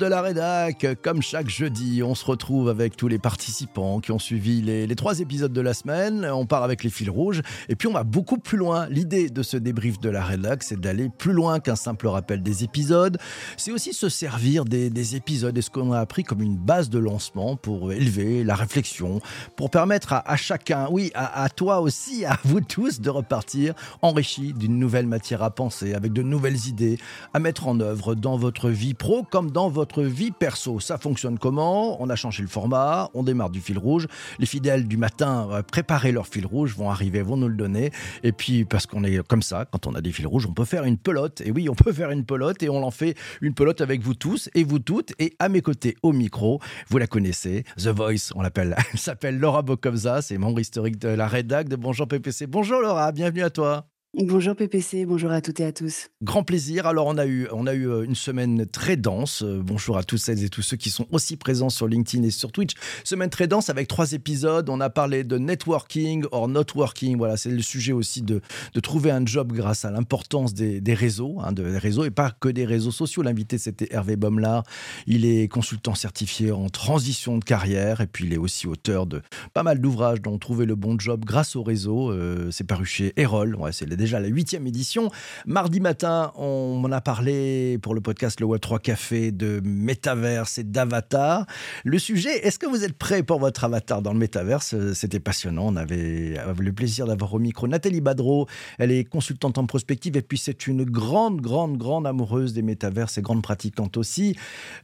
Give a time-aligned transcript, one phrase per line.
[0.00, 0.86] De la rédac.
[1.02, 5.20] Comme chaque jeudi, on se retrouve avec tous les participants qui ont suivi les, trois
[5.20, 6.26] épisodes de la semaine.
[6.32, 8.88] On part avec les fils rouges et puis on va beaucoup plus loin.
[8.88, 12.64] L'idée de ce débrief de la rédac, c'est d'aller plus loin qu'un simple rappel des
[12.64, 13.18] épisodes.
[13.58, 16.98] C'est aussi se servir des, épisodes et ce qu'on a appris comme une base de
[16.98, 19.20] lancement pour élever la réflexion,
[19.54, 24.54] pour permettre à, chacun, oui, à, à toi aussi, à vous tous, de repartir enrichi
[24.54, 26.98] d'une nouvelle matière à penser, avec de nouvelles idées
[27.34, 30.80] à mettre en œuvre dans votre vie pro comme dans votre vie perso.
[30.80, 32.00] Ça fonctionne comment?
[32.02, 34.06] On a changé le format, on démarre du fil rouge.
[34.38, 37.90] Les fidèles du matin, euh, préparer leur fil rouge, vont arriver, vont nous le donner.
[38.22, 40.64] Et puis, parce qu'on est comme ça, quand on a des fils rouges, on peut
[40.64, 41.40] faire une pelote.
[41.40, 44.14] Et oui, on peut faire une pelote et on en fait une pelote avec vous
[44.14, 45.12] tous et vous toutes.
[45.18, 48.76] Et à mes côtés, au micro, vous la connaissez, The Voice, on l'appelle.
[48.92, 52.46] Elle s'appelle Laura Bokovza, c'est membre historique de la rédac de Bonjour PPC.
[52.46, 53.89] Bonjour Laura, bienvenue à toi.
[54.18, 56.08] Bonjour PPC, bonjour à toutes et à tous.
[56.20, 56.84] Grand plaisir.
[56.88, 59.44] Alors on a eu, on a eu euh, une semaine très dense.
[59.44, 62.32] Euh, bonjour à tous celles et tous ceux qui sont aussi présents sur LinkedIn et
[62.32, 62.72] sur Twitch.
[63.04, 64.68] Semaine très dense avec trois épisodes.
[64.68, 67.18] On a parlé de networking or not working.
[67.18, 68.40] Voilà, c'est le sujet aussi de,
[68.74, 72.48] de trouver un job grâce à l'importance des, des réseaux, hein, réseaux et pas que
[72.48, 73.22] des réseaux sociaux.
[73.22, 74.64] L'invité c'était Hervé Baumlar.
[75.06, 79.22] Il est consultant certifié en transition de carrière et puis il est aussi auteur de
[79.54, 82.10] pas mal d'ouvrages dont trouver le bon job grâce au réseau.
[82.10, 83.54] Euh, c'est paru chez Erol.
[83.54, 85.10] Ouais, c'est déjà la huitième édition.
[85.46, 90.64] Mardi matin, on en a parlé pour le podcast Le Web3 Café de métaverse et
[90.64, 91.46] d'avatar.
[91.84, 95.68] Le sujet, est-ce que vous êtes prêt pour votre avatar dans le métaverse C'était passionnant.
[95.68, 98.46] On avait le plaisir d'avoir au micro Nathalie Badreau.
[98.78, 103.18] Elle est consultante en prospective et puis c'est une grande, grande, grande amoureuse des métaverses
[103.18, 104.36] et grande pratiquante aussi.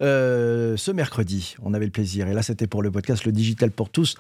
[0.03, 3.71] Euh, ce mercredi, on avait le plaisir, et là c'était pour le podcast Le Digital
[3.71, 4.17] pour tous,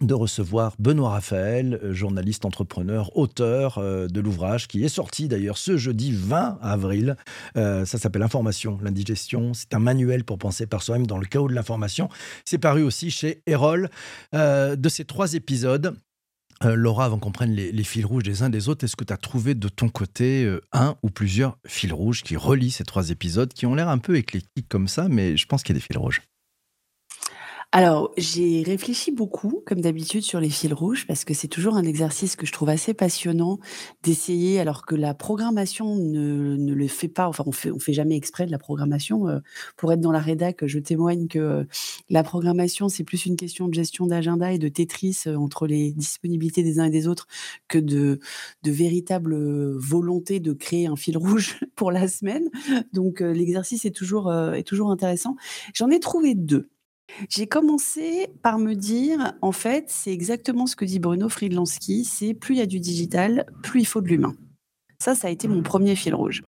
[0.00, 5.58] de recevoir Benoît Raphaël, euh, journaliste, entrepreneur, auteur euh, de l'ouvrage qui est sorti d'ailleurs
[5.58, 7.16] ce jeudi 20 avril.
[7.56, 9.54] Euh, ça s'appelle Information, l'indigestion.
[9.54, 12.08] C'est un manuel pour penser par soi-même dans le chaos de l'information.
[12.44, 13.90] C'est paru aussi chez Erol.
[14.32, 15.96] de ces trois épisodes,
[16.62, 19.16] Laura, avant qu'on prenne les, fils rouges des uns des autres, est-ce que tu as
[19.16, 23.66] trouvé de ton côté un ou plusieurs fils rouges qui relient ces trois épisodes qui
[23.66, 25.96] ont l'air un peu éclectiques comme ça, mais je pense qu'il y a des fils
[25.96, 26.22] rouges
[27.70, 31.84] alors, j'ai réfléchi beaucoup, comme d'habitude, sur les fils rouges, parce que c'est toujours un
[31.84, 33.58] exercice que je trouve assez passionnant
[34.02, 37.28] d'essayer, alors que la programmation ne, le fait pas.
[37.28, 39.28] Enfin, on fait, fait jamais exprès de la programmation.
[39.28, 39.40] Euh,
[39.76, 41.64] pour être dans la rédac, je témoigne que euh,
[42.08, 45.92] la programmation, c'est plus une question de gestion d'agenda et de Tetris euh, entre les
[45.92, 47.26] disponibilités des uns et des autres
[47.68, 48.18] que de,
[48.64, 49.36] véritable
[49.76, 52.48] volonté de créer un fil rouge pour la semaine.
[52.94, 55.36] Donc, l'exercice est toujours intéressant.
[55.74, 56.70] J'en ai trouvé deux.
[57.28, 62.34] J'ai commencé par me dire, en fait, c'est exactement ce que dit Bruno Friedlansky, c'est
[62.34, 64.36] plus il y a du digital, plus il faut de l'humain.
[64.98, 66.42] Ça, ça a été mon premier fil rouge.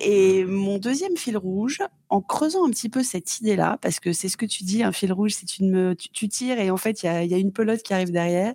[0.00, 1.78] Et mon deuxième fil rouge,
[2.08, 4.92] en creusant un petit peu cette idée-là, parce que c'est ce que tu dis, un
[4.92, 7.52] fil rouge, c'est une, tu, tu, tires et en fait, il y y a, une
[7.52, 8.54] pelote qui arrive derrière.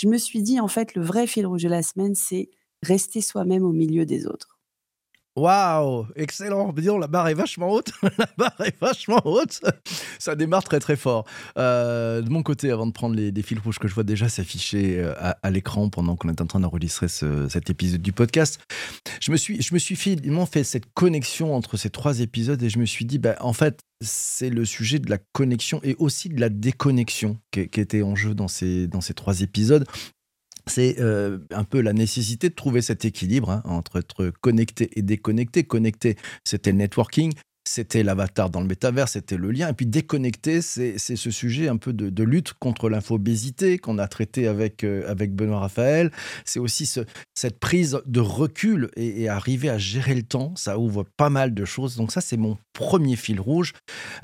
[0.00, 2.50] Je me suis dit, en fait, le vrai fil rouge de la semaine, c'est
[2.82, 4.57] rester soi-même au milieu des autres.
[5.38, 6.72] Waouh, excellent.
[6.72, 7.92] Disons, la barre est vachement haute.
[8.18, 9.60] la barre est vachement haute.
[10.18, 11.26] Ça démarre très très fort.
[11.56, 14.98] Euh, de mon côté, avant de prendre les, fils rouges que je vois déjà s'afficher
[14.98, 18.60] euh, à, l'écran pendant qu'on est en train d'enregistrer cet épisode du podcast,
[19.20, 22.68] je me suis, je me suis finalement fait cette connexion entre ces trois épisodes et
[22.68, 26.28] je me suis dit, bah, en fait, c'est le sujet de la connexion et aussi
[26.28, 29.86] de la déconnexion qui, qui était en jeu dans ces, dans ces trois épisodes
[30.68, 35.02] c'est euh, un peu la nécessité de trouver cet équilibre hein, entre être connecté et
[35.02, 35.64] déconnecté.
[35.64, 37.32] Connecté, c'était le networking,
[37.68, 39.68] c'était l'avatar dans le métavers, c'était le lien.
[39.68, 44.48] Et puis déconnecté, c'est ce sujet un peu de, lutte contre l'infobésité qu'on a traité
[44.48, 46.10] avec, euh, avec Benoît Raphaël.
[46.44, 46.90] C'est aussi
[47.34, 50.54] cette prise de recul et, arriver à gérer le temps.
[50.56, 51.96] Ça ouvre pas mal de choses.
[51.96, 53.74] Donc ça, c'est mon premier fil rouge.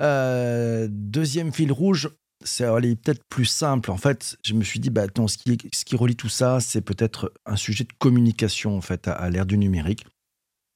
[0.00, 2.10] Euh, deuxième fil rouge,
[2.44, 3.90] c'est peut-être plus simple.
[3.90, 6.82] En fait, je me suis dit, bah, ce qui, ce qui relie tout ça, c'est
[6.82, 10.06] peut-être un sujet de communication en fait à l'ère du numérique.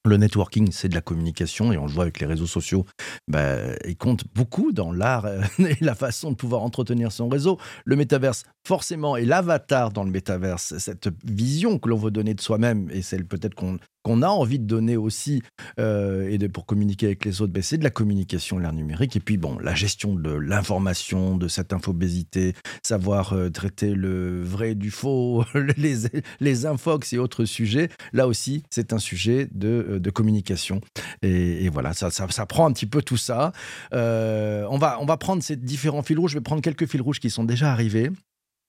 [0.06, 2.87] Le networking, c'est de la communication et on le voit avec les réseaux sociaux.
[3.29, 3.56] Bah,
[3.87, 5.26] il compte beaucoup dans l'art
[5.59, 7.59] et la façon de pouvoir entretenir son réseau.
[7.85, 12.41] Le métaverse, forcément, et l'avatar dans le métaverse, cette vision que l'on veut donner de
[12.41, 15.43] soi-même et celle peut-être qu'on qu'on a envie de donner aussi
[15.78, 19.16] euh, et de, pour communiquer avec les autres, ben, c'est de la communication, l'ère numérique.
[19.16, 24.75] Et puis, bon, la gestion de l'information, de cette infobésité, savoir euh, traiter le vrai
[24.75, 25.44] du faux,
[25.76, 25.96] les,
[26.40, 27.90] les infox et autres sujets.
[28.14, 30.81] Là aussi, c'est un sujet de, euh, de communication.
[31.20, 33.52] Et, voilà, ça, ça, prend un petit peu tout ça.
[33.93, 36.31] on, va, on va prendre ces différents fils rouges.
[36.31, 38.10] Je vais prendre quelques fils rouges qui sont déjà arrivés.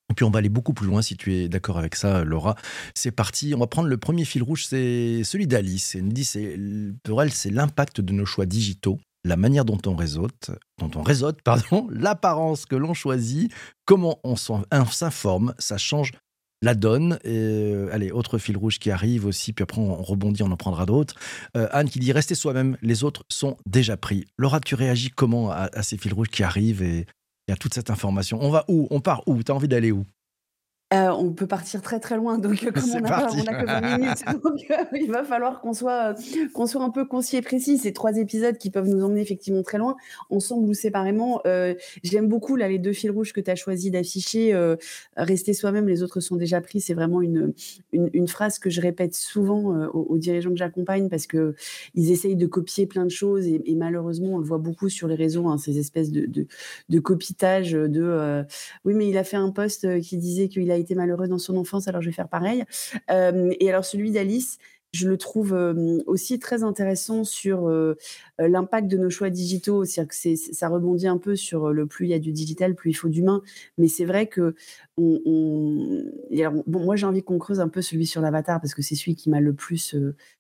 [0.10, 2.56] Et puis on va aller beaucoup plus loin si tu es d'accord avec ça, Laura.
[2.96, 3.54] C'est parti.
[3.56, 5.96] On va prendre le premier fil rouge, c'est celui d'Alice.
[5.96, 6.30] Elle nous dit,
[7.04, 11.04] pour elle, c'est l'impact de nos choix digitaux la manière dont on réseaute, dont on
[11.44, 13.52] pardon, l'apparence que l'on choisit,
[13.86, 16.14] comment on s'informe, ça change
[16.62, 17.20] la donne.
[17.24, 20.58] Et, euh, allez, autre fil rouge qui arrive aussi, puis après on rebondit, on en
[20.58, 21.16] prendra d'autres.
[21.56, 24.26] Euh, Anne qui dit restez soi-même, les autres sont déjà pris.
[24.38, 27.06] Laura, tu réagis comment à, à ces fils rouges qui arrivent et,
[27.50, 28.38] et à toute cette information.
[28.42, 28.88] On va où?
[28.92, 29.42] On part où?
[29.44, 30.06] Tu as envie d'aller où?
[30.92, 34.24] Euh, on peut partir très très loin, donc comme on a, que 20 minutes,
[34.72, 36.16] euh, il va falloir qu'on soit,
[36.54, 37.78] qu'on soit un peu concis et précis.
[37.78, 39.96] Ces trois épisodes qui peuvent nous emmener effectivement très loin,
[40.32, 41.42] ensemble ou séparément.
[41.46, 44.58] Euh, j'aime beaucoup là les deux fils rouges que tu as choisi d'afficher.
[45.16, 46.82] rester soi-même, les autres sont déjà pris.
[46.82, 47.54] C'est vraiment une,
[47.94, 51.54] une, phrase que je répète souvent aux, dirigeants que j'accompagne parce que
[51.94, 55.16] ils essayent de copier plein de choses et, malheureusement on le voit beaucoup sur les
[55.16, 56.48] réseaux, hein, ces espèces de, de,
[56.90, 58.44] de copitage de
[58.86, 61.58] oui mais il a fait un post qui disait qu'il a été malheureux dans son
[61.58, 62.64] enfance, alors je vais faire pareil.
[63.12, 64.58] Euh, et alors celui d'Alice,
[64.92, 65.54] je le trouve
[66.08, 67.70] aussi très intéressant sur
[68.40, 69.86] l'impact de nos choix digitaux.
[69.86, 72.90] C'est-à-dire que ça rebondit un peu sur le plus il y a du digital, plus
[72.90, 73.44] il faut d'humain.
[73.78, 74.56] Mais c'est vrai que
[74.98, 79.16] bon, moi j'ai envie qu'on creuse un peu celui sur l'avatar parce que c'est celui
[79.16, 79.96] qui m'a le plus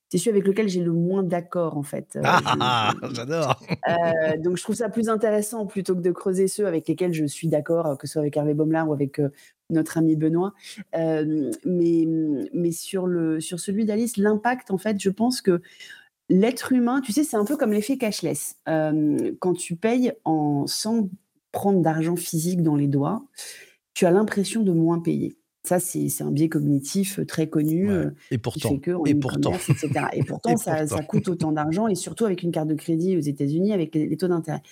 [0.09, 2.17] c'est celui avec lequel j'ai le moins d'accord en fait.
[2.23, 3.61] ah, j'adore.
[4.39, 7.47] donc je trouve ça plus intéressant plutôt que de creuser ceux avec lesquels je suis
[7.47, 9.21] d'accord, que ce soit avec Hervé Baumlar ou avec
[9.69, 10.53] notre ami Benoît.
[10.93, 12.07] mais
[12.53, 15.61] mais sur, le, sur celui d'Alice, l'impact, en fait, je pense que
[16.29, 18.57] l'être humain, tu sais, c'est un peu comme l'effet cashless.
[18.65, 21.09] quand tu payes en, sans
[21.51, 23.23] prendre d'argent physique dans les doigts,
[23.93, 25.35] tu as l'impression de moins payer.
[25.69, 27.91] Ça, c'est un biais cognitif très connu.
[28.31, 29.53] Et pourtant, et, pourtant.
[29.53, 29.89] Etc.
[30.13, 33.21] et pourtant, ça, ça, coûte autant d'argent, et surtout avec une carte de crédit aux
[33.21, 34.63] États-Unis, avec les, les taux d'intérêt.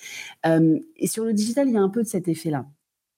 [0.43, 2.65] et sur le digital, il y a un peu de cet effet-là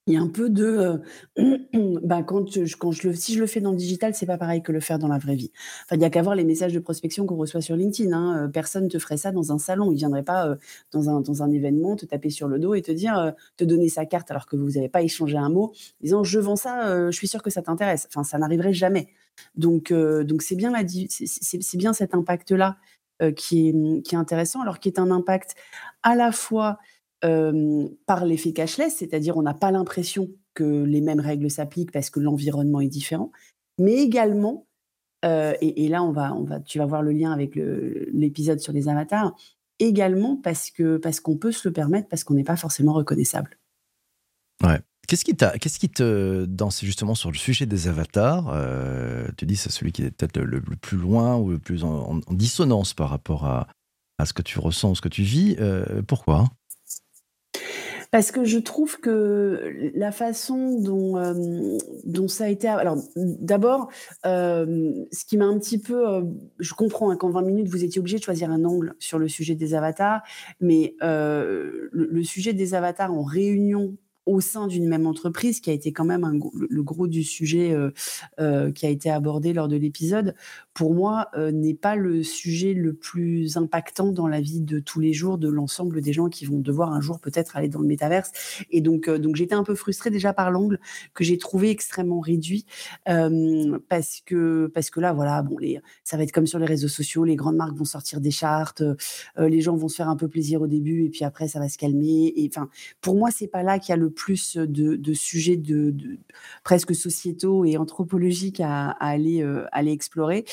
[0.10, 1.02] il y a un peu de
[2.04, 4.40] bah, quand je, quand je le, si je le fais dans le digital, c'est pas
[4.40, 5.52] pareil que le faire dans la vraie vie.
[5.86, 8.12] Enfin, il n'y a qu'à voir les messages de prospection qu'on reçoit sur LinkedIn.
[8.12, 8.50] Hein.
[8.52, 9.92] Personne ne te ferait ça dans un salon.
[9.92, 10.58] Il viendrait pas
[10.92, 13.88] dans, un, dans un événement te taper sur le dos et te dire, te donner
[13.88, 17.16] sa carte alors que vous n'avez pas échangé un mot, disant je vends ça, je
[17.16, 18.08] suis sûr que ça t'intéresse.
[18.10, 19.10] Enfin, ça n'arriverait jamais.
[19.56, 20.74] Donc, donc c'est bien,
[21.08, 22.78] c'est bien cet impact-là
[23.36, 25.56] qui, est, qui est intéressant, alors qui est un impact
[26.02, 26.80] à la fois
[27.22, 32.20] par l'effet cashless, c'est-à-dire on n'a pas l'impression que les mêmes règles s'appliquent parce que
[32.20, 33.32] l'environnement est différent,
[33.78, 34.68] mais également,
[35.24, 38.88] et, là on va, on va, tu vas voir le lien avec l'épisode sur les
[38.88, 39.36] avatars,
[39.80, 43.58] également parce que parce qu'on peut se le permettre, parce qu'on n'est pas forcément reconnaissable.
[44.64, 44.80] Ouais.
[45.08, 48.56] Qu'est-ce qui, qu'est-ce qui te, dans, justement sur le sujet des avatars,
[49.38, 52.94] tu dis c'est celui qui est peut-être le, plus loin ou le plus en, dissonance
[52.94, 53.68] par rapport à,
[54.20, 55.58] à, ce que tu ressens, ce que tu vis.
[56.08, 56.50] pourquoi?
[58.12, 62.68] Parce que je trouve que la façon dont, euh, dont ça a été.
[62.68, 63.90] Alors, d'abord,
[64.26, 66.10] euh, ce qui m'a un petit peu.
[66.10, 66.24] Euh,
[66.60, 69.28] je comprends hein, qu'en 20 minutes, vous étiez obligé de choisir un angle sur le
[69.28, 70.22] sujet des avatars,
[70.60, 73.96] mais le, sujet des avatars en réunion
[74.26, 76.40] au sein d'une même entreprise, qui a été quand même
[76.70, 77.76] le gros du sujet
[78.38, 80.36] qui a été abordé lors de l'épisode,
[80.74, 85.00] pour moi, euh, n'est pas le sujet le plus impactant dans la vie de tous
[85.00, 87.88] les jours de l'ensemble des gens qui vont devoir un jour peut-être aller dans le
[87.88, 88.32] métaverse.
[88.72, 90.80] Et donc, euh, donc j'étais un peu frustrée déjà par l'angle
[91.14, 92.66] que j'ai trouvé extrêmement réduit
[93.10, 96.66] euh, parce que parce que là, voilà, bon, les, ça va être comme sur les
[96.66, 98.82] réseaux sociaux, les grandes marques vont sortir des chartes,
[99.38, 101.68] les gens vont se faire un peu plaisir au début et puis après ça va
[101.68, 102.34] se calmer.
[103.02, 105.96] Pour moi, c'est pas là qu'il y a le plus de, sujets de,
[106.64, 110.44] presque sociétaux et anthropologiques à, à aller explorer.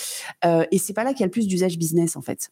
[0.44, 2.50] Euh, et c'est pas là qu'il y a le plus d'usage business en fait.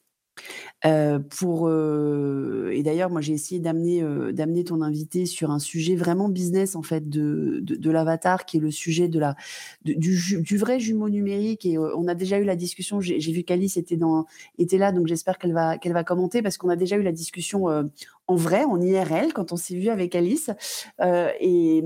[0.84, 4.02] Euh, pour et d'ailleurs moi j'ai essayé d'amener
[4.32, 8.60] d'amener ton invité sur un sujet vraiment business en fait de, de, l'avatar qui est
[8.60, 9.36] le sujet de la
[9.84, 13.76] du, du, vrai jumeau numérique et on a déjà eu la discussion j'ai vu qu'Alice
[13.76, 14.26] était dans
[14.58, 17.12] était là donc j'espère qu'elle va qu'elle va commenter parce qu'on a déjà eu la
[17.12, 17.68] discussion
[18.26, 20.50] en vrai en IRL quand on s'est vu avec Alice
[21.00, 21.82] et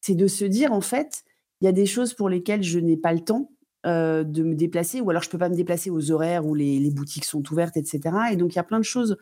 [0.00, 1.24] c'est de se dire en fait
[1.60, 3.50] il y a des choses pour lesquelles je n'ai pas le temps
[3.86, 6.90] euh, de me déplacer, ou alors je peux pas me déplacer aux horaires où les,
[6.90, 8.14] boutiques sont ouvertes, etc.
[8.30, 9.16] Et donc il y a plein de choses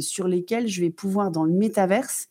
[0.00, 2.28] sur lesquelles je vais pouvoir dans le métaverse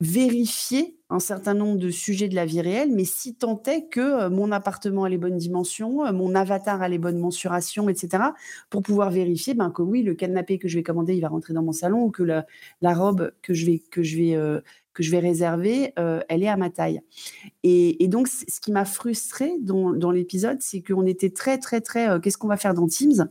[0.00, 4.28] vérifier un certain nombre de sujets de la vie réelle, mais si tant est que
[4.28, 8.24] mon appartement a les bonnes dimensions, mon avatar a les bonnes mensurations, etc.,
[8.68, 11.54] pour pouvoir vérifier ben, que oui, le canapé que je vais commander, il va rentrer
[11.54, 12.44] dans mon salon, ou que la,
[12.82, 14.62] robe que je vais, que je vais
[14.96, 17.02] que je vais réserver, euh, elle est à ma taille.
[17.62, 22.08] Et, donc, ce qui m'a frustrée dans, l'épisode, c'est qu'on était très, très, très.
[22.08, 23.28] Euh, qu'est-ce qu'on va faire dans Teams?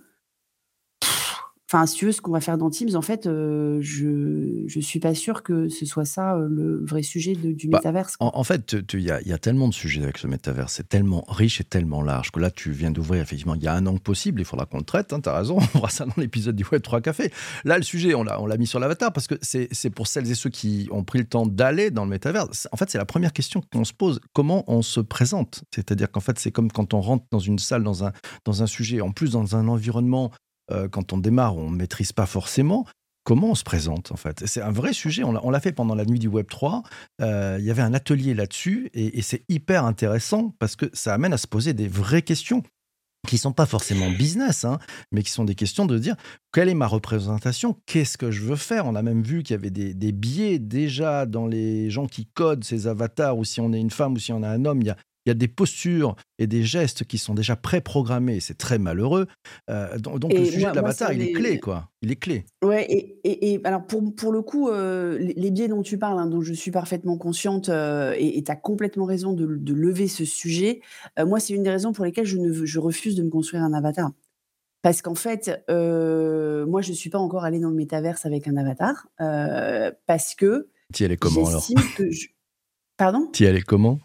[1.76, 4.80] Enfin, si tu veux, ce qu'on va faire dans Teams, en fait, euh, je je
[4.80, 8.16] suis pas sûre que ce soit ça, euh, le vrai sujet de du Bah, métaverse,
[8.22, 11.60] en fait, il y y a tellement de sujets avec ce métavers, c'est tellement riche
[11.60, 14.40] et tellement large que là, tu viens d'ouvrir effectivement, il y a un angle possible,
[14.40, 16.64] il faudra qu'on le traite, hein, tu as raison, on fera ça dans l'épisode du
[16.64, 17.30] Web3 Café.
[17.66, 20.50] Là, le sujet, on l'a mis sur l'avatar parce que c'est pour celles et ceux
[20.50, 22.48] qui ont pris le temps d'aller dans le métavers.
[22.54, 25.66] C en fait, c'est la première question qu'on se pose, comment on se présente?
[25.74, 28.14] C'est-à-dire qu'en fait, c'est comme quand on rentre dans une salle, dans un
[28.46, 30.32] dans un sujet, en plus dans un environnement,
[30.72, 32.86] heu, quand on démarre, on ne maîtrise pas forcément.
[33.24, 34.44] Comment on se présente, en fait?
[34.46, 36.84] C'est un vrai sujet, on l'a fait pendant la nuit du Web3,
[37.22, 41.34] heu, il y avait un atelier là-dessus et c'est hyper intéressant parce que ça amène
[41.34, 42.62] à se poser des vraies questions
[43.26, 44.78] qui sont pas forcément business, hein,
[45.12, 46.16] mais qui sont des questions de dire:
[46.54, 47.76] «Quelle est ma représentation?
[47.88, 51.26] Qu'est-ce que je veux faire?» on a même vu qu'il y avait des biais déjà
[51.26, 54.32] dans les gens qui codent ces avatars ou si on est une femme ou si
[54.32, 54.84] on est un homme,
[55.26, 59.28] il y a des postures et des gestes qui sont déjà préprogrammés c'est très malheureux.
[59.70, 61.90] Heu, don donc le Et sujet moi de l'avatar, il est clé, quoi.
[62.02, 62.46] Il est clé.
[62.64, 65.98] Ouais et et et alors pour pour le coup, heu, les les biais dont tu
[66.00, 69.74] parles, hein, dont je suis parfaitement consciente, heu, et tu as complètement raison de de
[69.74, 70.82] lever ce sujet.
[71.20, 73.74] Moi, c'est une des raisons pour lesquelles je ne je refuse de me construire un
[73.74, 74.12] avatar.
[74.84, 79.08] Parce qu'en fait, moi, je suis pas encore allée dans le métaverse avec un avatar,
[80.08, 81.68] parce que Tu y allais comment alors?
[81.68, 82.28] j'estime que je
[82.98, 83.30] pardon?
[83.32, 84.00] Tu y allais comment?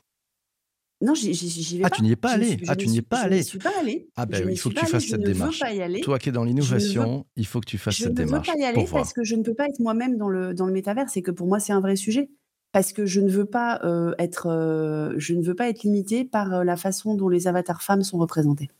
[1.00, 2.02] Non, j'y j'y j'y vais Ah, tu pas.
[2.02, 2.60] n'y es pas Je ne allé?
[2.62, 3.42] je Ah, tu n'y es pas je n'y allé?
[3.42, 4.10] suis pas allée.
[4.16, 5.66] Ah Je ben, il faut que pas tu fasses je cette ne démarche.
[5.66, 5.70] pas.
[6.00, 8.24] Toi qui es dans Je ne l'innovation, il faut que tu fasses je cette ne
[8.24, 10.54] veux pas démarche y aller parce que je ne peux pas être moi-même dans le
[10.54, 12.30] dans le métaverse et que pour moi, c'est un vrai sujet.
[12.72, 16.24] Parce que je ne veux pas, heu, être, heu, je ne veux pas être limitée
[16.24, 18.70] par, heu, la façon dont les avatars femmes sont représentés.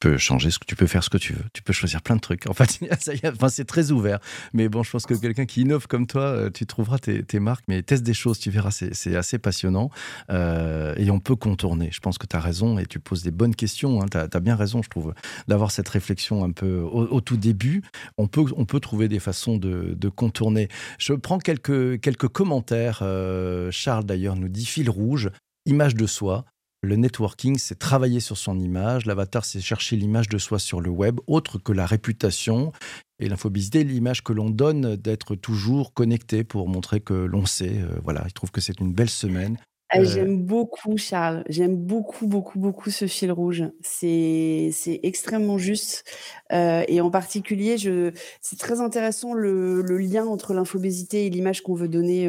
[0.00, 1.44] Peux changer ce que tu peux faire ce que tu veux.
[1.52, 2.48] Tu peux choisir plein de trucs.
[2.48, 2.78] En fait,
[3.24, 4.20] enfin, c'est très ouvert.
[4.52, 7.64] Mais bon, je pense que quelqu'un qui innove comme toi, heu, tu trouveras tes marques,
[7.66, 9.90] mais teste des choses, tu verras, c'est assez passionnant,
[10.30, 11.88] heu, et on peut contourner.
[11.90, 14.06] Je pense que tu as raison et tu poses des bonnes questions, hein.
[14.08, 15.14] Tu as bien raison, je trouve,
[15.48, 17.82] d'avoir cette réflexion un peu au tout début.
[18.18, 20.68] On peut on peut trouver des façons de de contourner.
[20.98, 25.30] Je prends quelques quelques commentaires, heu, Charles d'ailleurs nous dit: «Fil rouge,
[25.66, 26.44] image de soi.
[26.82, 29.04] Le networking, c'est travailler sur son image.
[29.06, 32.72] L'avatar, c'est chercher l'image de soi sur le web, autre que la réputation.
[33.18, 37.78] Et l'infobésité, l'image que l'on donne d'être toujours connecté pour montrer que l'on sait».
[37.80, 39.56] Heu, voilà, il trouve que c'est une belle semaine.
[39.90, 43.64] Ah, Heu j'aime beaucoup Charles, j'aime beaucoup, beaucoup, beaucoup ce fil rouge.
[43.80, 44.70] C'est
[45.02, 46.04] extrêmement juste,
[46.52, 51.62] heu, et en particulier, je c'est très intéressant le le lien entre l'infobésité et l'image
[51.62, 52.28] qu'on veut donner,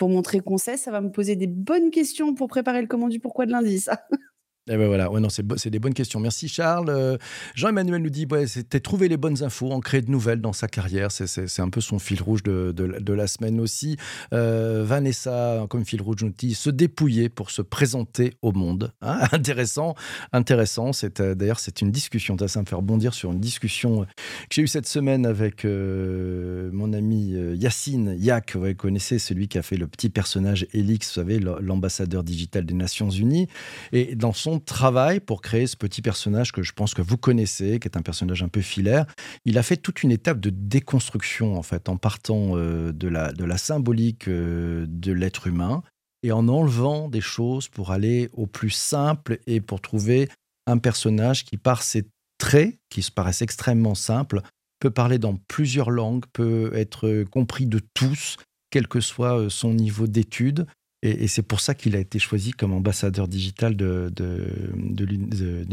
[0.00, 0.78] pour montrer qu'on sait.
[0.78, 4.06] Ça va me poser des bonnes questions pour préparer le comment pourquoi de lundi, ça.
[4.70, 6.20] Et ben voilà, ouais, non, c'est c'est des bonnes questions.
[6.20, 6.90] Merci Charles.
[6.90, 7.18] Heu,
[7.56, 10.68] Jean-Emmanuel nous dit: «Ouais, c'était trouver les bonnes infos, en créer de nouvelles dans sa
[10.68, 11.10] carrière».
[11.10, 13.96] C'est c'est c'est un peu son fil rouge de de la semaine aussi.
[14.32, 18.92] Heu, Vanessa, comme fil rouge, nous dit: «Se dépouiller pour se présenter au monde».
[19.12, 19.96] Ah, intéressant,
[20.32, 20.92] intéressant.
[20.92, 24.62] C'est, heu, d'ailleurs, c'est une discussion, ça me fait rebondir sur une discussion, que j'ai
[24.62, 28.52] eue cette semaine avec, mon ami, Yacine Yac.
[28.54, 32.64] Ouais, vous connaissez celui qui a fait le petit personnage Elix, vous savez, l'ambassadeur digital
[32.64, 33.48] des Nations unies
[33.92, 37.78] et dans son travail pour créer ce petit personnage que je pense que vous connaissez,
[37.78, 39.06] qui est un personnage un peu filaire,
[39.44, 43.58] il a fait toute une étape de déconstruction, en fait, en partant, heu, de la
[43.58, 45.82] symbolique, heu, de l'être humain
[46.22, 50.28] et en enlevant des choses pour aller au plus simple et pour trouver
[50.66, 52.06] un personnage qui, par ses
[52.38, 54.42] traits, qui se paraissent extrêmement simples,
[54.80, 58.36] peut parler dans plusieurs langues, peut être, compris de tous,
[58.70, 60.66] quel que soit, heu, son niveau d'études
[61.02, 64.06] et c'est pour ça qu'il a été choisi comme ambassadeur digital des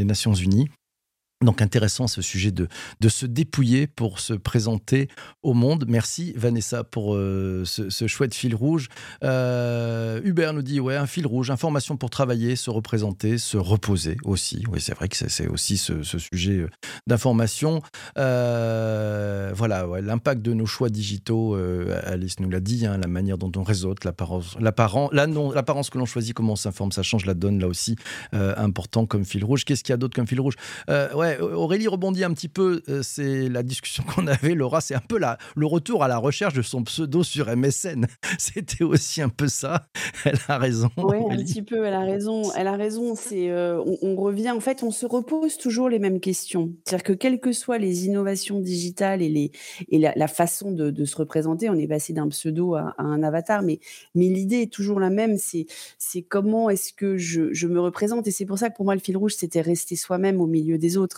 [0.06, 0.70] Nations unies.
[1.46, 2.68] Donc intéressant ce sujet de
[3.00, 5.08] de se dépouiller pour se présenter
[5.44, 5.86] au monde.
[5.88, 8.88] Merci Vanessa pour, heu, ce ce chouette fil rouge.
[9.24, 14.18] Heu, Hubert nous dit: «Ouais, un fil rouge, information pour travailler, se représenter, se reposer
[14.24, 14.64] aussi».
[14.72, 16.70] Oui, c'est vrai que c'est aussi ce sujet, heu,
[17.06, 17.84] d'information.
[18.16, 21.56] Voilà, ouais, l'impact de nos choix digitaux,
[22.04, 26.54] Alice nous l'a dit, hein, la manière dont on réseaute, l'apparence que l'on choisit, comment
[26.54, 27.96] on s'informe, ça change la donne là aussi,
[28.34, 29.66] important comme fil rouge.
[29.66, 30.56] Qu'est-ce qu'il y a d'autre comme fil rouge?
[30.90, 34.96] Heu, ouais, Aurélie rebondit un petit peu, heu, c'est la discussion qu'on avait, Laura, c'est
[34.96, 38.08] un peu la le retour à la recherche de son pseudo sur MSN.
[38.38, 39.88] C'était aussi un peu ça.
[40.26, 43.16] Elle a raison, Ouais, un petit peu, elle a raison, elle a raison.
[43.16, 46.74] C'est, heu, on on revient en fait, on se repose toujours les mêmes questions.
[46.86, 49.52] C'est-à-dire que quelles que soient les innovations digitales et les
[49.90, 53.04] et la la façon de de se représenter, on est passé d'un pseudo à à
[53.04, 53.80] un avatar, mais
[54.16, 55.66] mais l'idée est toujours la même, c'est
[55.98, 58.28] c'est comment est-ce que je je me représente?
[58.28, 60.78] Et c'est pour ça que pour moi, le fil rouge, c'était rester soi-même au milieu
[60.78, 61.17] des autres.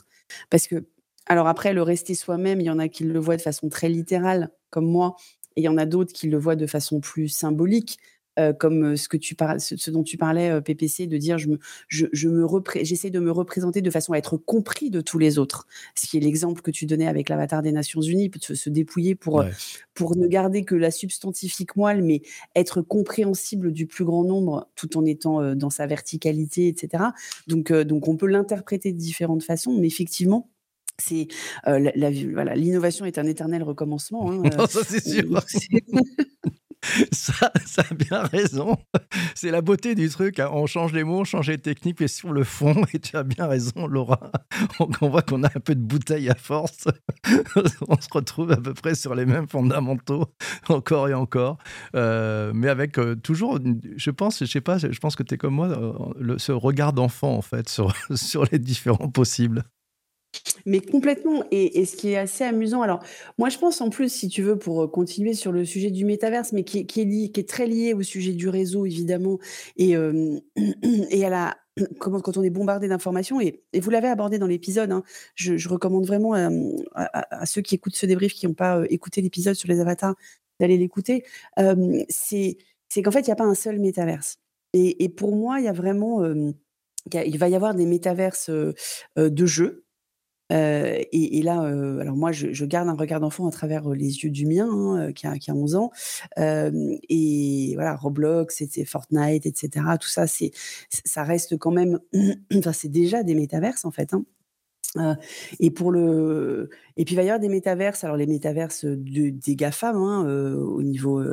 [0.49, 0.85] Parce que
[1.27, 3.87] alors après, le rester soi-même, il y en a qui le voient de façon très
[3.89, 5.15] littérale, comme moi,
[5.55, 7.99] et il y en a d'autres qui le voient de façon plus symbolique.
[8.38, 11.59] Euh, comme ce que tu parles, ce, dont tu parlais, PPC, de dire je me,
[11.88, 12.45] je, je me
[12.81, 15.67] j'essaie de me représenter de façon à être compris de tous les autres.
[15.95, 19.15] Ce qui est l'exemple que tu donnais avec l'avatar des Nations Unies, se, se dépouiller
[19.15, 19.43] pour,
[19.93, 22.21] pour ne garder que la substantifique moelle, mais
[22.55, 27.03] être compréhensible du plus grand nombre tout en étant dans sa verticalité, etc.
[27.48, 30.50] Donc, donc on peut l'interpréter de différentes façons, mais effectivement,
[30.98, 31.27] c'est
[31.65, 34.31] la, voilà, l'innovation est un éternel recommencement.
[34.31, 35.41] Hein, ça c'est sûr.
[37.12, 38.77] ça, ça a bien raison.
[39.36, 40.39] C'est la beauté du truc.
[40.39, 40.50] Hein.
[40.51, 43.24] On change les mots, on change les techniques, mais sur le fond, et tu as
[43.24, 44.31] bien raison, Laura.
[44.79, 46.88] On, voit qu'on a un peu de bouteille à force.
[47.88, 50.25] on se retrouve à peu près sur les mêmes fondamentaux,
[50.69, 51.57] encore et encore.
[51.95, 53.59] Euh, mais avec euh, toujours,
[53.95, 56.93] je pense, je sais pas, je pense que tu es comme moi, euh, ce regard
[56.93, 59.63] d'enfant, en fait, sur les différents possibles.
[60.65, 63.03] Mais complètement et ce qui est assez amusant alors,
[63.38, 66.05] moi je pense en plus si tu veux pour, euh, continuer sur le sujet du
[66.05, 69.39] métaverse, mais qui est très lié au sujet du réseau évidemment
[69.77, 69.93] et
[71.12, 71.57] et à la
[72.00, 75.03] comment quand on est bombardé d'informations et vous l'avez abordé dans l'épisode, hein,
[75.36, 76.33] je recommande vraiment,
[76.93, 80.15] à ceux qui écoutent ce débrief, qui n'ont pas, écouté l'épisode sur les avatars,
[80.59, 81.24] d'aller l'écouter.
[82.09, 82.57] c'est
[83.03, 84.38] qu'en fait, il n'y a pas un seul métaverse
[84.74, 86.24] et et pour moi, il y a vraiment,
[87.13, 89.86] il va y avoir des métaverses, de jeux
[90.49, 94.67] et là, alors moi, je garde un regard d'enfant à travers, les yeux du mien,
[94.69, 95.91] hein, qui a qui a 11 ans.
[96.37, 99.85] et voilà, Roblox c'était Fortnite etc.
[99.99, 100.51] tout ça, c'est
[100.89, 101.99] ça reste quand même
[102.55, 105.17] enfin, c'est déjà des métaverses, en fait, hein.
[105.59, 109.29] et pour le et puis il va y avoir des métaverses, alors les métaverses, de
[109.29, 110.25] des GAFAM, hein,
[110.55, 111.23] au niveau,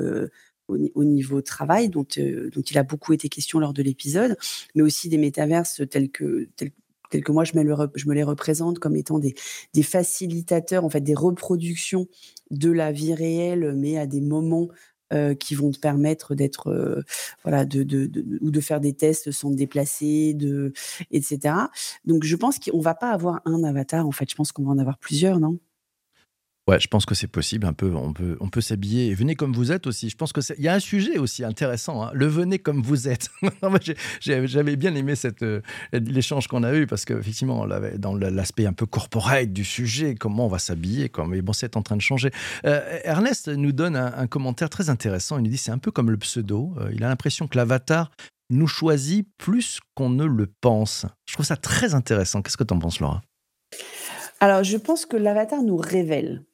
[0.68, 4.36] au niveau travail dont, il a beaucoup été question lors de l'épisode,
[4.74, 6.72] mais aussi des métaverses tels que tels
[7.10, 9.34] tels que moi je me, les représente comme étant des,
[9.82, 12.06] facilitateurs, en fait, des reproductions
[12.50, 14.68] de la vie réelle, mais à des moments
[15.12, 17.02] euh, qui vont te permettre d'être, euh,
[17.44, 18.10] voilà, de, de,
[18.40, 20.72] ou de faire des tests sans te déplacer, de,
[21.12, 21.54] etc.
[22.04, 24.70] Donc je pense qu'on va pas avoir un avatar, en fait, je pense qu'on va
[24.72, 25.58] en avoir plusieurs, non?
[26.68, 27.64] Ouais, je pense que c'est possible.
[27.64, 29.14] Un peu, on peut, on peut s'habiller.
[29.14, 30.10] Venez comme vous êtes aussi.
[30.10, 32.02] Je pense que il y a un sujet aussi intéressant.
[32.02, 32.10] Hein.
[32.12, 33.30] Le venez comme vous êtes.
[34.20, 35.60] J'avais bien aimé cette euh,
[35.92, 40.48] l'échange qu'on a eu parce qu'effectivement, dans l'aspect un peu corporate du sujet, comment on
[40.48, 41.10] va s'habiller.
[41.28, 42.30] Mais bon, c'est en train de changer.
[42.64, 45.38] Euh, Ernest nous donne un, commentaire très intéressant.
[45.38, 46.74] Il nous dit c'est un peu comme le pseudo.
[46.80, 48.10] Euh, il a l'impression que l'avatar
[48.50, 51.06] nous choisit plus qu'on ne le pense.
[51.26, 52.42] Je trouve ça très intéressant.
[52.42, 53.22] Qu'est-ce que tu en penses, Laura?
[54.40, 56.44] Alors, je pense que l'avatar nous révèle.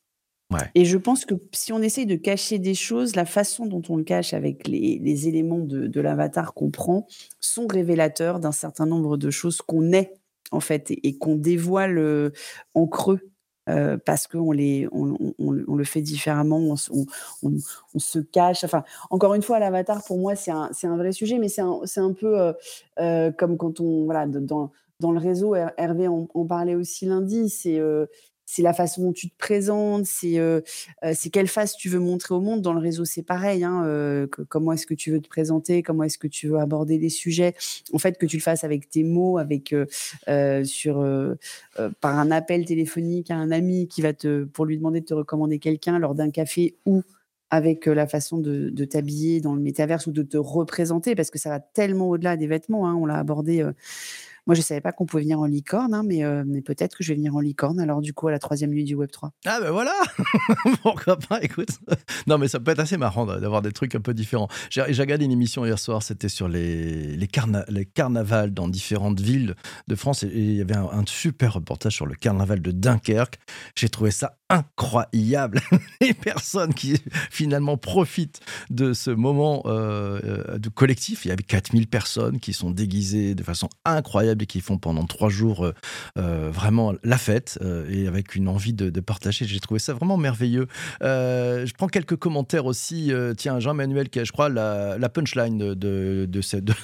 [0.74, 3.96] Et je pense que si on essaye de cacher des choses, la façon dont on
[3.96, 7.06] le cache avec les, éléments de, l'avatar qu'on prend
[7.40, 10.14] sont révélateurs d'un certain nombre de choses qu'on est,
[10.50, 12.30] en fait, et, qu'on dévoile euh,
[12.74, 13.20] en creux.
[13.68, 15.16] Euh, parce qu'on les, on,
[15.52, 18.64] le fait différemment, on, se cache.
[18.64, 21.80] Enfin, encore une fois, l'avatar pour moi c'est un, un, vrai sujet, mais c'est un,
[21.96, 22.52] un, peu
[22.98, 27.80] euh, comme quand on voilà dans, dans le réseau, Hervé en, parlait aussi lundi, c'est
[28.52, 30.60] c'est la façon dont tu te présentes, c'est euh,
[31.04, 32.60] euh, quelle face tu veux montrer au monde.
[32.60, 33.64] Dans le réseau, c'est pareil.
[33.64, 36.98] Hein, euh, comment est-ce que tu veux te présenter, comment est-ce que tu veux aborder
[36.98, 37.54] les sujets.
[37.94, 39.74] En fait, que tu le fasses avec tes mots, avec
[40.26, 45.14] par un appel téléphonique à un ami qui va te pour lui demander de te
[45.14, 47.02] recommander quelqu'un lors d'un café ou
[47.48, 51.48] avec la façon de, t'habiller dans le métaverse ou de te représenter, parce que ça
[51.48, 52.86] va tellement au-delà des vêtements.
[52.86, 53.66] Hein, on l'a abordé
[54.46, 56.96] moi, je ne savais pas qu'on pouvait venir en licorne, hein, mais, euh, mais peut-être
[56.96, 59.30] que je vais venir en licorne, alors du coup, à la troisième nuit du Web3.
[59.46, 59.94] Ah ben voilà
[60.82, 61.68] Pourquoi pas, écoute
[62.26, 64.48] Non, mais ça peut être assez marrant d'avoir des trucs un peu différents.
[64.70, 67.16] J'ai regardé une émission hier soir, c'était sur les,
[67.94, 69.54] carnavals dans différentes villes
[69.86, 73.38] de France, et, il y avait un super reportage sur le carnaval de Dunkerque.
[73.76, 75.60] J'ai trouvé ça incroyable.
[76.00, 81.24] Les personnes qui finalement profitent de ce moment euh, de collectif.
[81.24, 85.06] Il y avait 4000 personnes qui sont déguisées de façon incroyable et qui font pendant
[85.06, 85.72] trois jours euh,
[86.18, 89.46] euh, vraiment la fête et avec une envie de, partager.
[89.46, 90.68] J'ai trouvé ça vraiment merveilleux.
[91.00, 93.10] je prends quelques commentaires aussi.
[93.36, 96.74] tiens, Jean-Manuel qui a, je crois, la, punchline de, de, ce, de,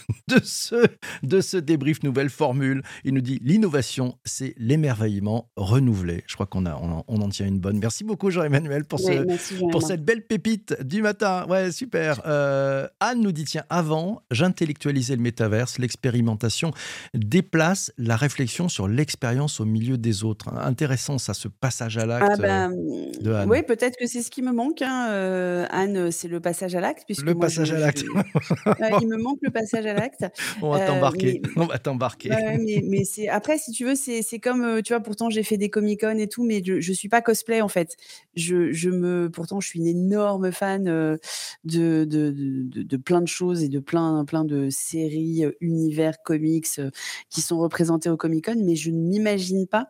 [0.42, 0.86] ce,
[1.22, 2.82] de ce débrief nouvelle formule.
[3.04, 6.24] Il nous dit l'innovation, c'est l'émerveillement renouvelé.
[6.26, 6.74] Je crois qu'on a,
[7.06, 7.78] on en tient une bonne.
[7.78, 11.46] Merci beaucoup, Jean-Emmanuel, pour, ce, pour cette belle pépite du matin.
[11.48, 12.22] Ouais, super.
[12.26, 16.72] Euh, Anne nous dit tiens, avant, j'intellectualisais le métaverse, l'expérimentation
[17.14, 20.48] déplace la réflexion sur l'expérience au milieu des autres.
[20.54, 22.74] Intéressant, ça, ce passage à l'acte ah ben,
[23.20, 23.48] de Anne.
[23.48, 24.82] Oui, peut-être que c'est ce qui me manque.
[24.82, 27.04] Hein, euh, Anne, c'est le passage à l'acte.
[27.22, 28.04] Le passage à l'acte.
[29.00, 30.24] il me manque le passage à l'acte.
[30.62, 31.42] On va t'embarquer.
[31.56, 32.30] On va t'embarquer.
[32.30, 35.70] mais, mais c'est après, si tu veux, c'est comme, tu vois, pourtant j'ai fait des
[35.70, 37.96] Comic-Con et tout, mais je, je suis pas cosplay en fait.
[38.34, 41.18] Je, je me, pourtant, je suis une énorme fan de,
[41.64, 42.32] de, de,
[42.84, 46.80] de, plein de choses et de plein, plein de séries, univers, comics
[47.30, 49.88] qui sont représentés au Comic Con, mais je ne m'imagine pas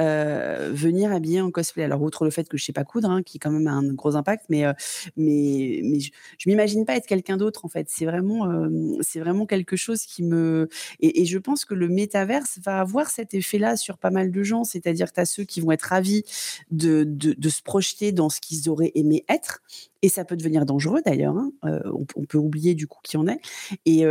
[0.00, 1.84] euh, venir habiller en cosplay.
[1.84, 3.92] Alors, outre le fait que je sais pas coudre, hein, qui quand même a un
[3.92, 4.72] gros impact, mais, euh,
[5.16, 6.10] je, ne
[6.46, 7.88] m'imagine pas être quelqu'un d'autre, en fait.
[7.90, 10.68] C'est vraiment, euh, quelque chose qui me.
[11.00, 14.64] Et, je pense que le métaverse va avoir cet effet-là sur pas mal de gens.
[14.64, 16.24] C'est-à-dire que tu as ceux qui vont être ravis
[16.70, 17.06] de,
[17.50, 19.60] se projeter dans ce qu'ils auraient aimé être.
[20.02, 21.36] Et ça peut devenir dangereux d'ailleurs.
[21.36, 21.52] Hein.
[21.62, 23.40] On, peut oublier du coup qui en est.
[23.84, 24.04] Et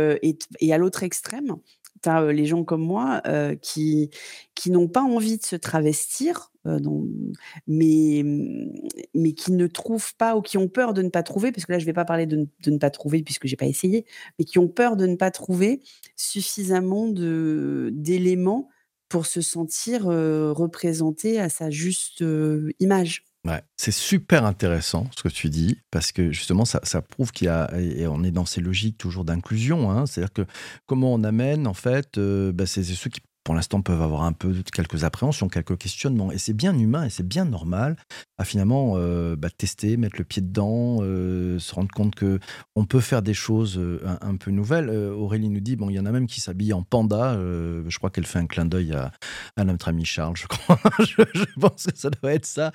[0.72, 1.56] à l'autre extrême,
[2.02, 3.22] tu as les gens comme moi
[3.62, 4.10] qui,
[4.66, 6.52] n'ont pas envie de se travestir,
[7.66, 8.22] mais,
[9.14, 11.72] mais qui ne trouvent pas ou qui ont peur de ne pas trouver, parce que
[11.72, 13.66] là, je ne vais pas parler de, de, ne pas trouver puisque je n'ai pas
[13.66, 14.06] essayé,
[14.38, 15.82] mais qui ont peur de ne pas trouver
[16.16, 18.68] suffisamment d'éléments
[19.08, 22.24] pour se sentir représenté à sa juste
[22.78, 23.24] image.
[23.46, 27.46] Ouais, c'est super intéressant ce que tu dis, parce que justement, ça, ça prouve qu'il
[27.46, 30.44] y a, et on est dans ces logiques toujours d'inclusion, hein, c'est-à-dire que
[30.84, 34.32] comment on amène, en fait, euh, bah, c'est ceux qui pour l'instant peuvent avoir un
[34.32, 36.30] peu quelques appréhensions, quelques questionnements.
[36.30, 37.96] Et c'est bien humain et c'est bien normal
[38.38, 42.38] à finalement euh, bah, tester, mettre le pied dedans, euh, se rendre compte que
[42.76, 44.88] on peut faire des choses euh, un, peu nouvelles.
[44.88, 47.34] Aurélie nous dit bon, il y en a même qui s'habillent en panda.
[47.34, 49.10] je crois qu'elle fait un clin d'œil à,
[49.56, 50.36] à, notre ami Charles.
[50.36, 50.78] Je crois.
[51.00, 52.70] je, pense que ça doit être ça.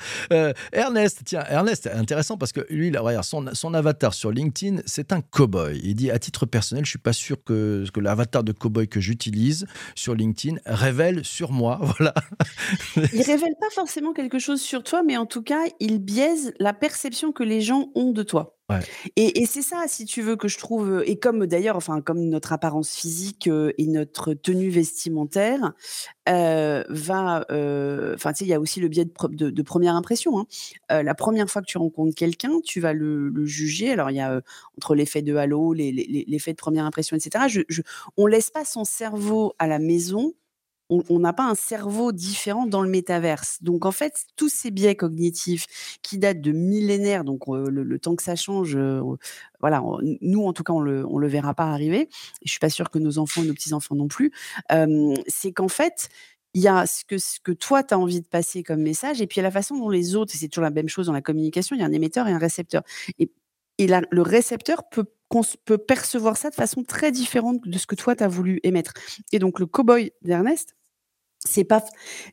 [0.73, 5.13] Ernest, tiens, Ernest, intéressant parce que lui, là, regarde, son, son avatar sur LinkedIn, c'est
[5.13, 5.79] un cowboy.
[5.85, 8.99] Il dit à titre personnel, je suis pas sûr que, que l'avatar de cowboy que
[8.99, 11.80] j'utilise sur LinkedIn révèle sur moi.
[11.97, 12.13] Voilà.
[12.95, 16.73] il révèle pas forcément quelque chose sur toi, mais en tout cas, il biaise la
[16.73, 18.56] perception que les gens ont de toi.
[19.15, 22.51] Et, c'est ça, si tu veux, que je trouve, et comme d'ailleurs, enfin, comme notre
[22.51, 25.73] apparence physique et notre tenue vestimentaire
[26.25, 30.39] va, enfin, tu sais, il y a aussi le biais de, de, première impression.
[30.39, 31.04] Hein.
[31.04, 33.91] la première fois que tu rencontres quelqu'un, tu vas le, juger.
[33.91, 34.41] Alors, il y a
[34.78, 37.45] entre l'effet de halo, l'effet de première impression, etc.
[37.47, 37.84] Je, je,
[38.17, 40.34] on laisse pas son cerveau à la maison
[40.89, 43.58] on n'a pas un cerveau différent dans le métaverse.
[43.62, 45.65] Donc en fait, tous ces biais cognitifs
[46.04, 48.78] qui datent de millénaires, donc le, temps que ça change,
[49.60, 49.82] voilà,
[50.21, 52.08] nous en tout cas on le le verra pas arriver.
[52.43, 54.32] Je suis pas sûre que nos enfants, nos petits enfants non plus.
[55.28, 56.10] c'est qu'en fait
[56.56, 59.41] il y a ce que, toi, tu as envie de passer comme message, et puis
[59.41, 61.84] la façon dont les autres, c'est toujours la même chose dans la communication, il y
[61.84, 62.82] a un émetteur et un récepteur.
[63.19, 63.30] Et
[63.88, 65.06] le récepteur peut,
[65.65, 68.93] peut percevoir ça de façon très différente de ce que toi, tu as voulu émettre.
[69.31, 70.75] Et donc, le cow-boy d'Ernest,
[71.39, 71.83] c'est pas,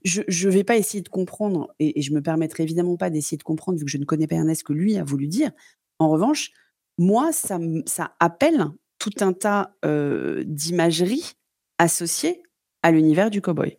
[0.05, 3.43] je, je vais pas essayer de comprendre, et, je me permettrai évidemment pas d'essayer de
[3.43, 5.51] comprendre vu que je ne connais pas Ernest que lui a voulu dire.
[5.99, 6.51] En revanche,
[6.99, 8.67] moi, ça, ça appelle
[8.99, 9.75] tout un tas
[10.45, 11.33] d'imageries
[11.79, 12.43] associées
[12.83, 13.77] à l'univers du cowboy.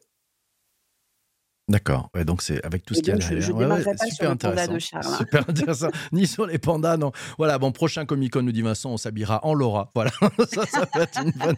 [1.70, 2.10] D'accord.
[2.14, 3.42] Ouais, donc c'est avec tout ce qu'il y a derrière.
[3.42, 4.98] Je, pas super intéressant.
[4.98, 5.18] Hein.
[5.18, 5.88] Super intéressant.
[6.12, 7.14] Ni sur les pandas, non.
[7.38, 9.90] Voilà, bon, prochain Comic Con, nous dit Vincent, on s'habillera en Laura.
[9.96, 10.12] Voilà,
[10.52, 11.56] ça, ça peut être une bonne,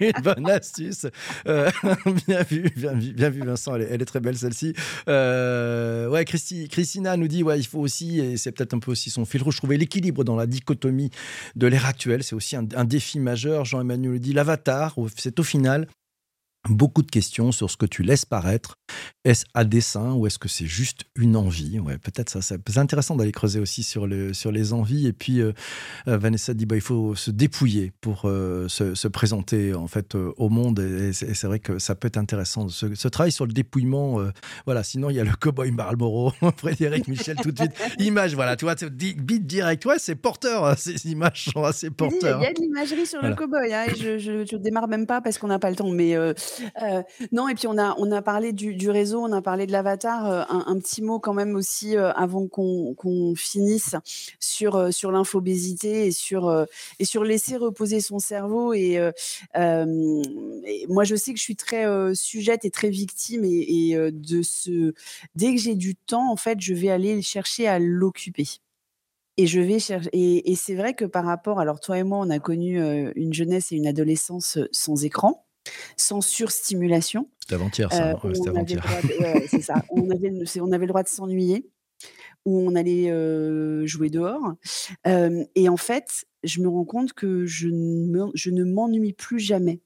[0.00, 1.08] une bonne astuce.
[1.48, 1.68] Euh,
[2.28, 4.72] bien, vu, bien, bien, vu, Vincent, elle est, très belle celle-ci.
[5.08, 8.92] Euh, ouais, Christi, Christina nous dit, ouais, il faut aussi, et c'est peut-être un peu
[8.92, 11.10] aussi son fil rouge, trouver l'équilibre dans la dichotomie
[11.56, 12.22] de l'ère actuelle.
[12.22, 13.64] C'est aussi un, un défi majeur.
[13.64, 15.88] Jean-Emmanuel dit, l'avatar, c'est au final
[16.68, 18.76] beaucoup de questions sur ce que tu laisses paraître.
[19.24, 21.78] Est-ce à dessein ou est-ce que c'est juste une envie?
[21.78, 22.40] Ouais, peut-être ça.
[22.42, 25.06] C'est intéressant d'aller creuser aussi sur, le, sur les envies.
[25.06, 25.52] Et puis euh,
[26.08, 30.48] euh, Vanessa dit bah, il faut se dépouiller pour euh, se, présenter en fait au
[30.48, 30.80] monde.
[30.80, 32.68] Et, c'est vrai que ça peut être intéressant.
[32.68, 34.18] Ce, ce travail sur le dépouillement.
[34.66, 34.82] voilà.
[34.82, 37.72] Sinon il y a le cowboy Marlboro, Frédéric Michel tout de suite.
[37.98, 38.34] Image.
[38.34, 38.56] Voilà.
[38.56, 39.84] Tu vois, beat direct.
[39.86, 40.66] Ouais, c'est porteur.
[40.66, 42.40] Hein, ces images sont assez porteurs.
[42.40, 43.72] Il y a de l'imagerie sur le cowboy.
[43.72, 45.90] Hein, je, je, démarre même pas parce qu'on n'a pas le temps.
[45.90, 46.14] Mais
[47.32, 50.50] non, et puis on a, on a parlé du, réseau, on a parlé de l'avatar.
[50.50, 53.94] un, petit mot quand même aussi avant qu'on finisse
[54.38, 56.66] sur, sur l'infobésité et sur,
[56.98, 58.72] et sur laisser reposer son cerveau.
[58.72, 58.98] Et,
[60.88, 64.92] moi, je sais que je suis très sujette et très victime et, de ce.
[65.34, 68.46] Dès que j'ai du temps, en fait, je vais aller chercher à l'occuper.
[69.36, 70.10] Et je vais chercher.
[70.12, 72.78] Et, c'est vrai que par rapport, alors toi et moi, on a connu
[73.14, 75.46] une jeunesse et une adolescence sans écran
[75.96, 77.28] sans surstimulation.
[77.40, 78.10] C'était avant-hier, ça.
[78.24, 78.84] Euh, c'était avant-hier.
[79.48, 79.84] c'est ça.
[79.90, 81.68] On avait, on avait le droit de s'ennuyer,
[82.44, 83.06] où on allait
[83.86, 84.54] jouer dehors.
[85.06, 89.80] et en fait, je me rends compte que je ne, je ne m'ennuie plus jamais.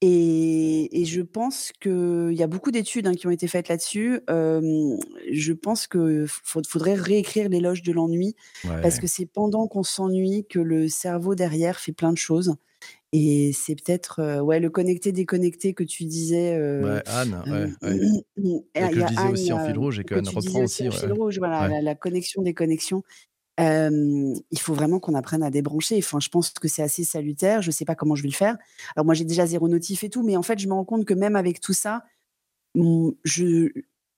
[0.00, 4.20] Et, et, je pense qu'il y a beaucoup d'études hein, qui ont été faites là-dessus.
[4.28, 10.58] je pense qu'il faudrait réécrire l'éloge de l'ennui, parce que c'est pendant qu'on s'ennuie que
[10.58, 12.56] le cerveau derrière fait plein de choses
[13.16, 18.00] Et c'est peut-être, ouais, le connecté-déconnecté que tu disais, Ouais, Anne, ouais, ouais.
[18.74, 20.88] Et que je disais aussi en fil Anne, rouge et que qu'Anne tu reprend aussi
[20.88, 23.04] en fil rouge, voilà, la la connexion-déconnexion.
[23.58, 25.98] Hem, il faut vraiment qu'on apprenne à débrancher.
[25.98, 27.62] Enfin, je pense que c'est assez salutaire.
[27.62, 28.56] Je sais pas comment je vais le faire.
[28.96, 31.04] Alors moi, j'ai déjà 0 notif et tout, mais en fait, je me rends compte
[31.06, 32.04] que même avec tout ça,
[32.76, 33.70] mmh, je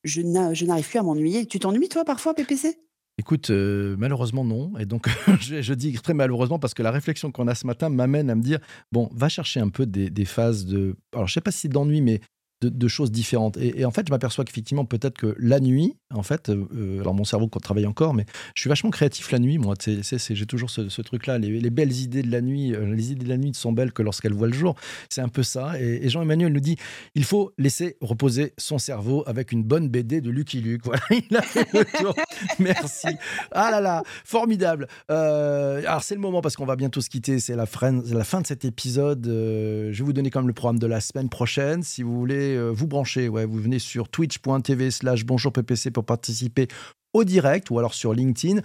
[0.05, 1.47] je n'arrive plus à m'ennuyer.
[1.47, 2.79] Tu t'ennuies toi parfois, PPC?
[3.19, 4.77] Écoute, heu, malheureusement non.
[4.79, 5.09] Et donc
[5.41, 8.43] je dis très malheureusement parce que la réflexion qu'on a ce matin m'amène à me
[8.43, 8.59] dire:
[8.93, 12.21] «Bon, va chercher un peu des phases de» alors je sais pas si d'ennui, mais
[12.63, 16.49] de choses différentes et en fait, je m'aperçois qu'effectivement, peut-être que la nuit, en fait,
[16.49, 19.75] heu heu, alors mon cerveau travaille encore, mais je suis vachement créatif la nuit, moi.
[19.81, 23.29] J'ai toujours ce truc-là, les les belles idées de la nuit, heu, les idées de
[23.29, 24.75] la nuit ne sont belles que lorsqu'elles voient le jour.
[25.11, 26.77] C'est un peu ça et Jean-Emmanuel nous dit:
[27.15, 30.83] «Il faut laisser reposer son cerveau avec une bonne BD de Lucky Luke».
[30.87, 32.15] Voilà, il a fait le tour.
[32.61, 33.09] Merci.
[33.51, 34.87] Ah là là, formidable.
[35.09, 38.47] Alors c'est le moment parce qu'on va bientôt se quitter, c'est la la fin de
[38.47, 41.83] cet épisode, je vais vous donner quand même le programme de la semaine prochaine.
[41.83, 46.69] Si vous voulez, heu, vous brancher, vous venez sur twitch.tv/bonjourppc pour participer
[47.13, 48.61] au direct ou alors sur LinkedIn.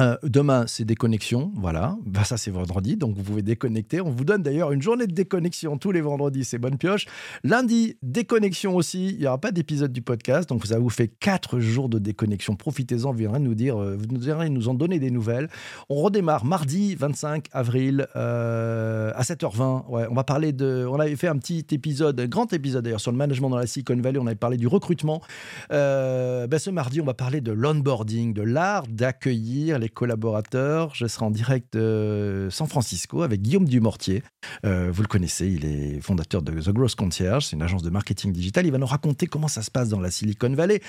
[0.00, 1.98] Heu, demain, c'est déconnexion, voilà.
[2.06, 4.00] Bah, ça, c'est vendredi, donc vous pouvez déconnecter.
[4.00, 7.04] On vous donne d'ailleurs une journée de déconnexion tous les vendredis, c'est bonne pioche.
[7.44, 11.60] Lundi, déconnexion aussi, il y aura pas d'épisode du podcast, donc ça vous fait 4
[11.60, 12.56] jours de déconnexion.
[12.56, 15.50] Profitez-en, vous viendrez nous dire, heu, vous viendrez nous en donner des nouvelles.
[15.90, 19.84] On redémarre mardi 25 avril, heu, à 7:20.
[19.90, 23.00] Ouais, on va parler de on avait fait un petit épisode, un grand épisode d'ailleurs
[23.00, 25.20] sur le management dans la Silicon Valley, on avait parlé du recrutement.
[25.68, 30.94] Bah, ce mardi, on va parler de l'onboarding, de l'art d'accueillir les collaborateurs.
[30.94, 31.76] Je serai en direct
[32.50, 34.22] San Francisco avec Guillaume Dumortier.
[34.64, 37.90] Heu, vous le connaissez, il est fondateur de The Growth Concierge, c'est une agence de
[37.90, 38.66] marketing digital.
[38.66, 40.80] Il va nous raconter comment ça se passe dans la Silicon Valley.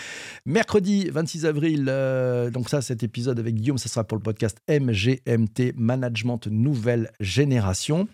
[0.46, 4.60] Mercredi 26 avril, heu, donc ça, cet épisode avec Guillaume, ça sera pour le podcast
[4.70, 8.08] MGMT, Management Nouvelle Génération.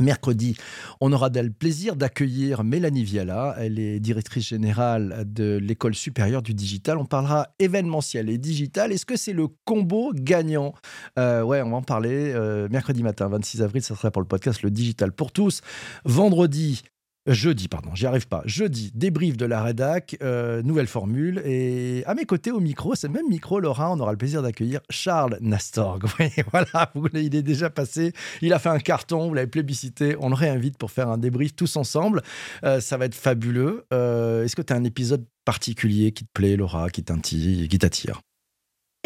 [0.00, 0.56] Mercredi,
[1.00, 3.54] on aura le plaisir d'accueillir Mélanie Viala.
[3.58, 6.98] Elle est directrice générale de l'École supérieure du digital.
[6.98, 8.92] On parlera événementiel et digital.
[8.92, 10.74] Est-ce que c'est le combo gagnant?
[11.18, 12.32] Euh, Ouais, on va en parler.
[12.34, 15.60] Euh, mercredi matin, 26 avril, ça sera pour le podcast Le Digital pour tous.
[16.04, 16.82] Vendredi,
[17.26, 18.42] Jeudi, pardon, j'y arrive pas.
[18.44, 21.40] Jeudi, débrief de la rédac, euh, nouvelle formule.
[21.46, 24.80] Et à mes côtés, au micro, c'est même micro, Laura, on aura le plaisir d'accueillir
[24.90, 26.04] Charles Nastorg.
[26.20, 28.12] Oui, voilà, il est déjà passé.
[28.42, 30.16] Il a fait un carton, vous l'avez plébiscité.
[30.20, 32.20] On le réinvite pour faire un débrief tous ensemble.
[32.64, 33.86] Euh, ça va être fabuleux.
[33.94, 37.78] Euh, Est-ce que tu as un épisode particulier qui te plaît, Laura, qui t'intille- qui
[37.78, 38.20] t'attire?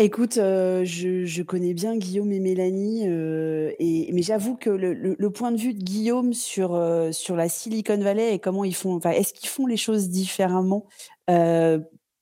[0.01, 5.57] Écoute, heu, je connais bien Guillaume et Mélanie, et mais j'avoue que le point de
[5.59, 9.33] vue de Guillaume sur, heu, sur la Silicon Valley et comment ils font enfin, est-ce
[9.35, 10.87] qu'ils font les choses différemment?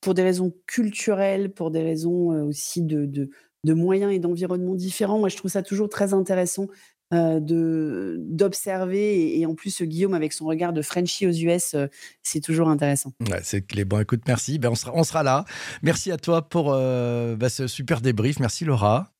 [0.00, 3.28] Pour des raisons culturelles, pour des raisons, aussi de de
[3.64, 5.18] de moyens et d'environnements différents?
[5.18, 6.68] Moi, je trouve ça toujours très intéressant,
[7.14, 11.88] heu, de d'observer et en plus, Guillaume avec son regard de Frenchie aux US, heu,
[12.22, 13.12] c'est toujours intéressant.
[13.30, 13.84] Ouais, c'est clé.
[13.84, 14.58] Bon, écoute, merci.
[14.58, 15.44] Ben, on, sera, on sera là.
[15.82, 18.40] Merci à toi pour euh, bah, ce super débrief.
[18.40, 19.15] Merci, Laura.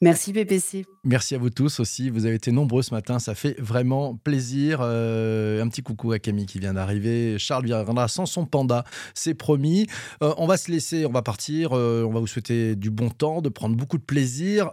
[0.00, 0.84] Merci PPC.
[1.04, 2.10] Merci à vous tous aussi.
[2.10, 3.18] Vous avez été nombreux ce matin.
[3.18, 4.80] Ça fait vraiment plaisir.
[4.82, 7.38] Euh, un petit coucou à Camille qui vient d'arriver.
[7.38, 9.86] Charles viendra sans son panda, c'est promis.
[10.22, 11.70] Euh, on va se laisser, on va partir.
[11.72, 14.68] Euh, on va vous souhaiter du bon temps, de prendre beaucoup de plaisir.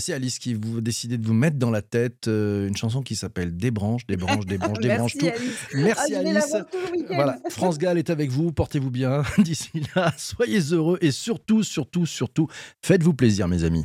[0.00, 3.56] C'est Alice qui vous décidez de vous mettre dans la tête une chanson qui s'appelle
[3.56, 5.26] Débranche, débranche, débranche, débranche tout.
[5.26, 5.66] Alice.
[5.74, 6.56] Merci Ah, je vais la Alice.
[6.72, 7.04] tout.
[7.14, 8.52] Voilà, France Gall est avec vous.
[8.52, 10.12] Portez-vous bien d'ici là.
[10.16, 12.48] Soyez heureux et surtout, surtout, surtout,
[12.82, 13.84] faites-vous plaisir, mes amis.